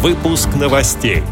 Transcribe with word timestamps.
Выпуск 0.00 0.50
новостей. 0.54 1.24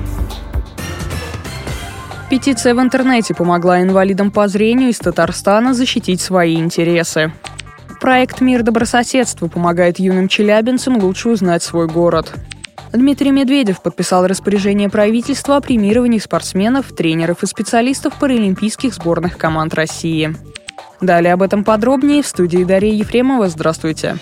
Петиция 2.28 2.74
в 2.74 2.80
интернете 2.80 3.32
помогла 3.32 3.80
инвалидам 3.80 4.32
по 4.32 4.48
зрению 4.48 4.88
из 4.88 4.98
Татарстана 4.98 5.72
защитить 5.72 6.20
свои 6.20 6.56
интересы. 6.56 7.32
Проект 8.00 8.40
«Мир 8.40 8.64
добрососедства» 8.64 9.46
помогает 9.46 10.00
юным 10.00 10.26
челябинцам 10.26 10.98
лучше 10.98 11.28
узнать 11.28 11.62
свой 11.62 11.86
город. 11.86 12.34
Дмитрий 12.92 13.30
Медведев 13.30 13.80
подписал 13.80 14.26
распоряжение 14.26 14.90
правительства 14.90 15.58
о 15.58 15.60
премировании 15.60 16.18
спортсменов, 16.18 16.92
тренеров 16.92 17.44
и 17.44 17.46
специалистов 17.46 18.18
паралимпийских 18.18 18.94
сборных 18.94 19.38
команд 19.38 19.74
России. 19.74 20.34
Далее 21.00 21.34
об 21.34 21.42
этом 21.42 21.62
подробнее 21.62 22.20
в 22.20 22.26
студии 22.26 22.64
Дарья 22.64 22.92
Ефремова. 22.92 23.48
Здравствуйте. 23.48 24.18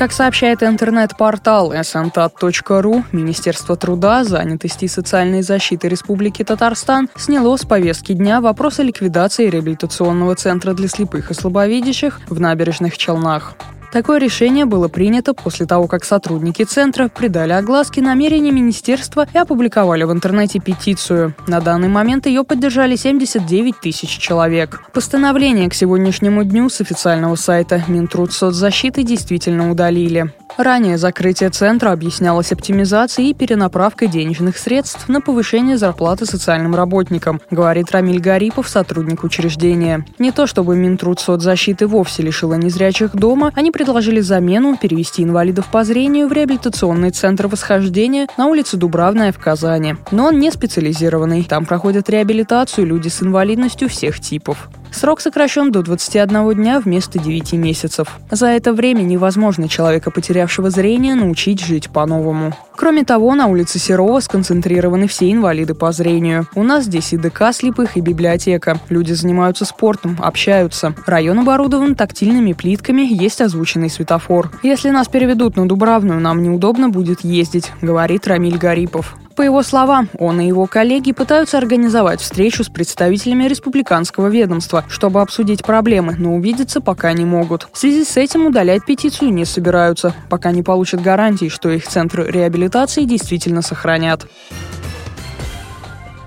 Как 0.00 0.12
сообщает 0.12 0.62
интернет-портал 0.62 1.74
sntat.ru, 1.74 3.04
Министерство 3.12 3.76
труда, 3.76 4.24
занятости 4.24 4.86
и 4.86 4.88
социальной 4.88 5.42
защиты 5.42 5.90
Республики 5.90 6.42
Татарстан 6.42 7.10
сняло 7.16 7.54
с 7.58 7.66
повестки 7.66 8.14
дня 8.14 8.40
вопрос 8.40 8.78
о 8.78 8.82
ликвидации 8.82 9.50
реабилитационного 9.50 10.36
центра 10.36 10.72
для 10.72 10.88
слепых 10.88 11.30
и 11.30 11.34
слабовидящих 11.34 12.18
в 12.30 12.40
набережных 12.40 12.96
Челнах. 12.96 13.56
Такое 13.92 14.18
решение 14.18 14.66
было 14.66 14.88
принято 14.88 15.34
после 15.34 15.66
того, 15.66 15.88
как 15.88 16.04
сотрудники 16.04 16.62
центра 16.62 17.08
придали 17.08 17.52
огласке 17.52 18.00
намерения 18.00 18.52
министерства 18.52 19.26
и 19.32 19.38
опубликовали 19.38 20.04
в 20.04 20.12
интернете 20.12 20.60
петицию. 20.60 21.34
На 21.48 21.60
данный 21.60 21.88
момент 21.88 22.26
ее 22.26 22.44
поддержали 22.44 22.94
79 22.94 23.80
тысяч 23.80 24.18
человек. 24.18 24.82
Постановление 24.92 25.68
к 25.68 25.74
сегодняшнему 25.74 26.44
дню 26.44 26.68
с 26.68 26.80
официального 26.80 27.34
сайта 27.34 27.82
Минтрудсоцзащиты 27.88 29.02
действительно 29.02 29.70
удалили. 29.70 30.32
Ранее 30.56 30.98
закрытие 30.98 31.50
центра 31.50 31.92
объяснялось 31.92 32.52
оптимизацией 32.52 33.30
и 33.30 33.34
перенаправкой 33.34 34.08
денежных 34.08 34.58
средств 34.58 35.08
на 35.08 35.20
повышение 35.20 35.78
зарплаты 35.78 36.26
социальным 36.26 36.74
работникам, 36.74 37.40
говорит 37.50 37.90
Рамиль 37.92 38.20
Гарипов, 38.20 38.68
сотрудник 38.68 39.24
учреждения. 39.24 40.04
Не 40.18 40.32
то 40.32 40.46
чтобы 40.46 40.76
Минтрудсоцзащиты 40.76 41.86
вовсе 41.86 42.22
лишила 42.22 42.54
незрячих 42.54 43.14
дома, 43.14 43.52
они 43.54 43.70
предложили 43.70 44.20
замену 44.20 44.76
перевести 44.76 45.22
инвалидов 45.22 45.66
по 45.70 45.84
зрению 45.84 46.28
в 46.28 46.32
реабилитационный 46.32 47.10
центр 47.10 47.46
восхождения 47.46 48.26
на 48.36 48.46
улице 48.46 48.76
Дубравная 48.76 49.32
в 49.32 49.38
Казани. 49.38 49.96
Но 50.10 50.26
он 50.26 50.38
не 50.38 50.50
специализированный. 50.50 51.44
Там 51.44 51.64
проходят 51.64 52.10
реабилитацию 52.10 52.86
люди 52.86 53.08
с 53.08 53.22
инвалидностью 53.22 53.88
всех 53.88 54.20
типов. 54.20 54.68
Срок 54.92 55.20
сокращен 55.20 55.70
до 55.72 55.82
21 55.82 56.54
дня 56.54 56.80
вместо 56.80 57.18
9 57.18 57.52
месяцев. 57.54 58.18
За 58.30 58.46
это 58.46 58.72
время 58.72 59.02
невозможно 59.02 59.68
человека, 59.68 60.10
потерявшего 60.10 60.70
зрение, 60.70 61.14
научить 61.14 61.60
жить 61.60 61.90
по-новому. 61.90 62.52
Кроме 62.76 63.04
того, 63.04 63.34
на 63.34 63.46
улице 63.46 63.78
Серова 63.78 64.20
сконцентрированы 64.20 65.06
все 65.06 65.30
инвалиды 65.30 65.74
по 65.74 65.92
зрению. 65.92 66.46
У 66.54 66.62
нас 66.62 66.84
здесь 66.84 67.12
и 67.12 67.16
ДК 67.16 67.52
слепых, 67.52 67.96
и 67.96 68.00
библиотека. 68.00 68.78
Люди 68.88 69.12
занимаются 69.12 69.64
спортом, 69.64 70.16
общаются. 70.20 70.94
Район 71.06 71.40
оборудован 71.40 71.94
тактильными 71.94 72.52
плитками, 72.52 73.02
есть 73.02 73.40
озвученный 73.40 73.90
светофор. 73.90 74.50
Если 74.62 74.90
нас 74.90 75.08
переведут 75.08 75.56
на 75.56 75.68
Дубравную, 75.68 76.20
нам 76.20 76.42
неудобно 76.42 76.88
будет 76.88 77.20
ездить, 77.20 77.70
говорит 77.82 78.26
Рамиль 78.26 78.58
Гарипов. 78.58 79.16
По 79.40 79.44
его 79.44 79.62
словам, 79.62 80.10
он 80.18 80.38
и 80.38 80.46
его 80.46 80.66
коллеги 80.66 81.12
пытаются 81.12 81.56
организовать 81.56 82.20
встречу 82.20 82.62
с 82.62 82.68
представителями 82.68 83.44
республиканского 83.44 84.26
ведомства, 84.26 84.84
чтобы 84.86 85.22
обсудить 85.22 85.64
проблемы, 85.64 86.14
но 86.18 86.34
увидеться 86.34 86.82
пока 86.82 87.14
не 87.14 87.24
могут. 87.24 87.66
В 87.72 87.78
связи 87.78 88.04
с 88.04 88.18
этим 88.18 88.44
удалять 88.44 88.84
петицию 88.84 89.32
не 89.32 89.46
собираются, 89.46 90.12
пока 90.28 90.50
не 90.52 90.62
получат 90.62 91.00
гарантий, 91.00 91.48
что 91.48 91.70
их 91.70 91.88
центры 91.88 92.30
реабилитации 92.30 93.04
действительно 93.04 93.62
сохранят. 93.62 94.26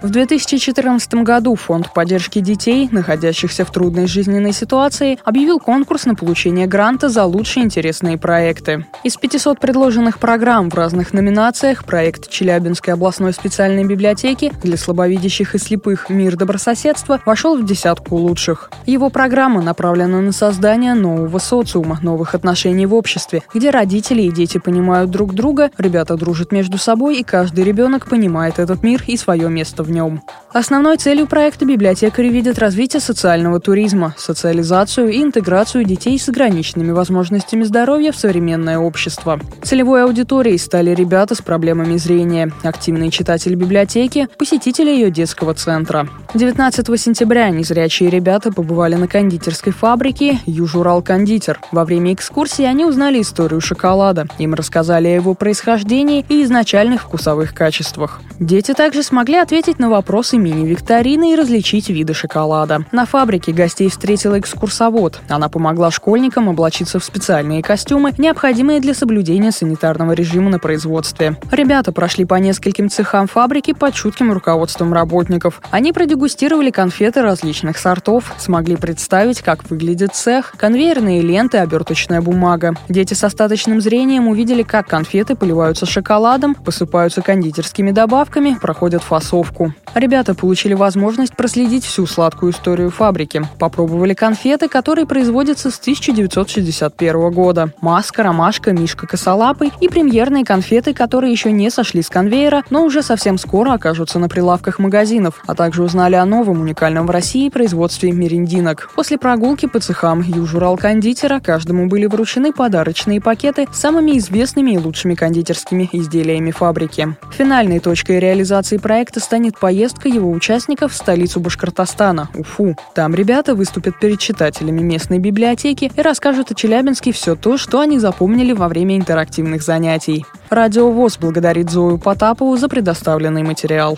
В 0.03 0.09
2014 0.09 1.13
году 1.23 1.55
Фонд 1.55 1.93
поддержки 1.93 2.39
детей, 2.39 2.89
находящихся 2.91 3.63
в 3.63 3.71
трудной 3.71 4.05
жизненной 4.05 4.51
ситуации, 4.51 5.17
объявил 5.23 5.59
конкурс 5.59 6.03
на 6.03 6.13
получение 6.13 6.67
гранта 6.67 7.07
за 7.07 7.23
лучшие 7.23 7.63
интересные 7.63 8.17
проекты. 8.17 8.85
Из 9.05 9.15
500 9.15 9.61
предложенных 9.61 10.19
программ 10.19 10.69
в 10.69 10.73
разных 10.73 11.13
номинациях 11.13 11.85
проект 11.85 12.29
Челябинской 12.29 12.95
областной 12.95 13.31
специальной 13.31 13.85
библиотеки 13.85 14.51
для 14.61 14.75
слабовидящих 14.75 15.55
и 15.55 15.57
слепых 15.57 16.09
«Мир 16.09 16.35
добрососедства» 16.35 17.21
вошел 17.25 17.57
в 17.57 17.65
десятку 17.65 18.17
лучших. 18.17 18.71
Его 18.85 19.09
программа 19.09 19.61
направлена 19.61 20.19
на 20.19 20.33
создание 20.33 20.95
нового 20.95 21.37
социума, 21.37 21.97
новых 22.01 22.35
отношений 22.35 22.87
в 22.87 22.93
обществе, 22.93 23.41
где 23.53 23.69
родители 23.69 24.23
и 24.23 24.33
дети 24.33 24.57
понимают 24.57 25.11
друг 25.11 25.33
друга, 25.33 25.71
ребята 25.77 26.17
дружат 26.17 26.51
между 26.51 26.77
собой, 26.77 27.19
и 27.19 27.23
каждый 27.23 27.63
ребенок 27.63 28.09
понимает 28.09 28.59
этот 28.59 28.83
мир 28.83 29.01
и 29.07 29.15
свое 29.15 29.47
место 29.49 29.81
в 29.83 29.92
нем. 29.93 30.21
Основной 30.51 30.97
целью 30.97 31.25
проекта 31.25 31.65
библиотекари 31.65 32.27
видят 32.29 32.59
развитие 32.59 32.99
социального 32.99 33.59
туризма, 33.59 34.13
социализацию 34.17 35.09
и 35.09 35.23
интеграцию 35.23 35.83
детей 35.83 36.19
с 36.19 36.29
ограниченными 36.29 36.91
возможностями 36.91 37.63
здоровья 37.63 38.11
в 38.11 38.17
современное 38.17 38.77
общество. 38.77 39.39
Целевой 39.63 40.03
аудиторией 40.03 40.59
стали 40.59 40.93
ребята 40.93 41.33
с 41.33 41.41
проблемами 41.41 41.97
зрения, 41.97 42.51
активные 42.61 43.09
читатели 43.09 43.55
библиотеки, 43.55 44.27
посетители 44.37 44.91
ее 44.91 45.09
детского 45.09 45.55
центра. 45.55 46.07
19 46.35 46.99
сентября 46.99 47.49
незрячие 47.49 48.09
ребята 48.09 48.51
побывали 48.51 48.95
на 48.95 49.07
кондитерской 49.07 49.73
фабрике 49.73 50.39
«Южурал 50.45 51.01
Кондитер». 51.01 51.59
Во 51.71 51.85
время 51.85 52.13
экскурсии 52.13 52.65
они 52.65 52.85
узнали 52.85 53.21
историю 53.21 53.61
шоколада. 53.61 54.27
Им 54.37 54.53
рассказали 54.53 55.07
о 55.07 55.15
его 55.15 55.33
происхождении 55.33 56.25
и 56.29 56.43
изначальных 56.43 57.01
вкусовых 57.01 57.55
качествах. 57.55 58.21
Дети 58.39 58.73
также 58.73 59.03
смогли 59.03 59.37
ответить 59.37 59.79
на 59.83 59.89
вопросы 59.89 60.37
мини-викторины 60.37 61.33
и 61.33 61.35
различить 61.35 61.89
виды 61.89 62.13
шоколада. 62.13 62.85
На 62.93 63.05
фабрике 63.05 63.51
гостей 63.51 63.89
встретила 63.89 64.39
экскурсовод. 64.39 65.19
Она 65.27 65.49
помогла 65.49 65.91
школьникам 65.91 66.47
облачиться 66.47 66.99
в 66.99 67.03
специальные 67.03 67.61
костюмы, 67.61 68.13
необходимые 68.17 68.79
для 68.79 68.93
соблюдения 68.93 69.51
санитарного 69.51 70.13
режима 70.13 70.49
на 70.49 70.57
производстве. 70.57 71.35
Ребята 71.51 71.91
прошли 71.91 72.23
по 72.23 72.35
нескольким 72.35 72.89
цехам 72.89 73.27
фабрики 73.27 73.73
под 73.73 73.93
чутким 73.93 74.31
руководством 74.31 74.93
работников. 74.93 75.61
Они 75.69 75.91
продегустировали 75.91 76.71
конфеты 76.71 77.21
различных 77.21 77.77
сортов, 77.77 78.33
смогли 78.37 78.77
представить, 78.77 79.41
как 79.41 79.69
выглядит 79.69 80.15
цех, 80.15 80.53
конвейерные 80.57 81.21
ленты, 81.21 81.57
оберточная 81.57 82.21
бумага. 82.21 82.73
Дети 82.87 83.15
с 83.15 83.23
остаточным 83.25 83.81
зрением 83.81 84.29
увидели, 84.29 84.63
как 84.63 84.87
конфеты 84.87 85.35
поливаются 85.35 85.85
шоколадом, 85.85 86.55
посыпаются 86.55 87.21
кондитерскими 87.21 87.91
добавками, 87.91 88.57
проходят 88.61 89.03
фасовку. 89.03 89.72
Ребята 89.93 90.33
получили 90.33 90.73
возможность 90.73 91.35
проследить 91.35 91.85
всю 91.85 92.07
сладкую 92.07 92.51
историю 92.51 92.89
фабрики. 92.89 93.43
Попробовали 93.59 94.13
конфеты, 94.13 94.67
которые 94.67 95.05
производятся 95.05 95.69
с 95.69 95.79
1961 95.79 97.31
года. 97.31 97.71
Маска, 97.81 98.23
ромашка, 98.23 98.71
мишка 98.73 99.05
косолапый 99.05 99.71
и 99.79 99.87
премьерные 99.87 100.45
конфеты, 100.45 100.93
которые 100.93 101.31
еще 101.31 101.51
не 101.51 101.69
сошли 101.69 102.01
с 102.01 102.09
конвейера, 102.09 102.63
но 102.69 102.83
уже 102.83 103.03
совсем 103.03 103.37
скоро 103.37 103.73
окажутся 103.73 104.19
на 104.19 104.29
прилавках 104.29 104.79
магазинов, 104.79 105.43
а 105.45 105.53
также 105.55 105.83
узнали 105.83 106.15
о 106.15 106.25
новом 106.25 106.61
уникальном 106.61 107.05
в 107.05 107.11
России 107.11 107.49
производстве 107.49 108.11
мерендинок. 108.11 108.89
После 108.95 109.17
прогулки 109.17 109.67
по 109.67 109.79
цехам 109.79 110.21
Южурал-кондитера 110.21 111.39
каждому 111.39 111.87
были 111.87 112.05
вручены 112.05 112.51
подарочные 112.51 113.21
пакеты 113.21 113.67
с 113.71 113.79
самыми 113.79 114.17
известными 114.17 114.71
и 114.71 114.77
лучшими 114.77 115.15
кондитерскими 115.15 115.89
изделиями 115.91 116.51
фабрики. 116.51 117.15
Финальной 117.31 117.79
точкой 117.79 118.19
реализации 118.19 118.77
проекта 118.77 119.19
станет 119.19 119.57
поездка 119.63 120.09
его 120.09 120.29
участников 120.29 120.91
в 120.91 120.95
столицу 120.97 121.39
Башкортостана, 121.39 122.27
Уфу. 122.35 122.75
Там 122.93 123.15
ребята 123.15 123.55
выступят 123.55 123.97
перед 123.97 124.19
читателями 124.19 124.81
местной 124.81 125.19
библиотеки 125.19 125.89
и 125.95 126.01
расскажут 126.01 126.51
о 126.51 126.53
Челябинске 126.53 127.13
все 127.13 127.37
то, 127.37 127.57
что 127.57 127.79
они 127.79 127.97
запомнили 127.97 128.51
во 128.51 128.67
время 128.67 128.97
интерактивных 128.97 129.63
занятий. 129.63 130.25
Радио 130.49 130.91
ВОЗ 130.91 131.17
благодарит 131.17 131.69
Зою 131.69 131.97
Потапову 131.97 132.57
за 132.57 132.67
предоставленный 132.67 133.43
материал. 133.43 133.97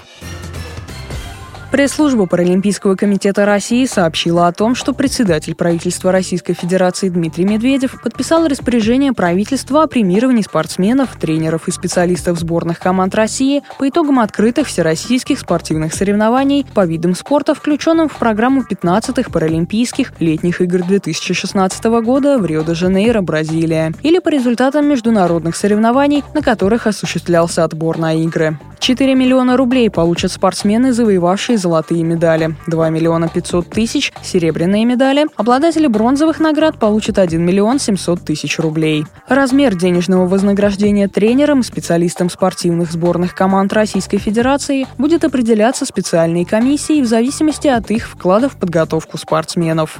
Пресс-служба 1.76 2.26
Паралимпийского 2.26 2.96
комитета 2.96 3.46
России 3.46 3.86
сообщила 3.86 4.48
о 4.48 4.54
том, 4.54 4.76
что 4.76 4.94
председатель 4.94 5.56
правительства 5.56 6.10
Российской 6.10 6.54
Федерации 6.54 7.10
Дмитрий 7.10 7.44
Медведев 7.44 8.02
подписал 8.02 8.48
распоряжение 8.48 9.12
правительства 9.12 9.84
о 9.84 9.88
премировании 9.88 10.42
спортсменов, 10.42 11.18
тренеров 11.20 11.68
и 11.68 11.72
специалистов 11.72 12.40
сборных 12.40 12.80
команд 12.80 13.14
России 13.14 13.62
по 13.78 13.90
итогам 13.90 14.20
открытых 14.20 14.68
всероссийских 14.68 15.38
спортивных 15.38 15.94
соревнований 15.94 16.66
по 16.74 16.86
видам 16.86 17.14
спорта, 17.14 17.54
включенным 17.54 18.08
в 18.08 18.16
программу 18.16 18.62
15-х 18.62 19.30
Паралимпийских 19.30 20.14
летних 20.22 20.62
игр 20.62 20.82
2016 20.82 21.84
года 21.84 22.38
в 22.38 22.46
Рио-де-Жанейро, 22.46 23.20
Бразилия, 23.20 23.92
или 24.02 24.20
по 24.20 24.30
результатам 24.30 24.88
международных 24.88 25.58
соревнований, 25.58 26.24
на 26.34 26.42
которых 26.42 26.88
осуществлялся 26.88 27.66
отбор 27.66 27.98
на 27.98 28.14
игры. 28.14 28.58
4 28.86 29.16
миллиона 29.16 29.58
рублей 29.58 29.90
получат 29.90 30.32
спортсмены, 30.32 30.94
завоевавшие 30.94 31.58
золотые 31.58 32.04
медали. 32.04 32.56
2 32.68 32.90
миллиона 32.92 33.28
500 33.28 33.68
тысяч– 33.68 34.14
серебряные 34.22 34.86
медали. 34.86 35.26
Обладатели 35.38 35.88
бронзовых 35.88 36.40
наград 36.40 36.78
получат 36.78 37.18
1 37.18 37.44
миллион 37.44 37.80
700 37.80 38.22
тысяч 38.22 38.60
рублей. 38.60 39.08
Размер 39.28 39.74
денежного 39.74 40.28
вознаграждения 40.28 41.08
тренерам 41.08 41.64
специалистам 41.64 42.30
спортивных 42.30 42.92
сборных 42.92 43.34
команд 43.34 43.74
Российской 43.74 44.20
Федерации 44.20 44.86
будет 45.00 45.24
определяться 45.24 45.88
специальной 45.88 46.46
комиссией 46.46 47.02
в 47.02 47.08
зависимости 47.08 47.68
от 47.68 47.90
их 47.90 48.08
вклада 48.08 48.50
в 48.50 48.56
подготовку 48.56 49.18
спортсменов. 49.18 50.00